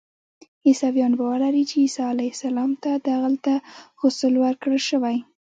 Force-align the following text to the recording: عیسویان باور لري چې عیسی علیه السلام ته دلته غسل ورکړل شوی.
عیسویان 0.67 1.13
باور 1.19 1.39
لري 1.45 1.63
چې 1.69 1.75
عیسی 1.83 2.01
علیه 2.13 2.31
السلام 2.35 2.71
ته 2.83 2.91
دلته 3.07 3.53
غسل 3.99 4.33
ورکړل 4.43 4.79
شوی. 4.89 5.17